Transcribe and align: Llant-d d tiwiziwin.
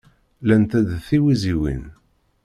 Llant-d 0.41 0.85
d 0.89 0.91
tiwiziwin. 1.07 1.83